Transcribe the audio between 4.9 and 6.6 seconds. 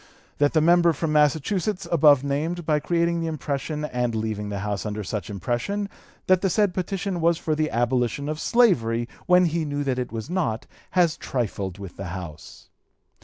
such impression, that the